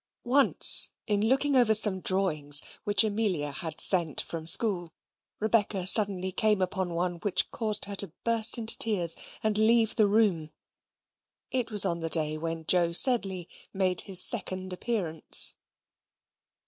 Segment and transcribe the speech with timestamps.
[0.25, 4.91] Once, in looking over some drawings which Amelia had sent from school,
[5.39, 10.07] Rebecca suddenly came upon one which caused her to burst into tears and leave the
[10.07, 10.49] room.
[11.51, 15.53] It was on the day when Joe Sedley made his second appearance.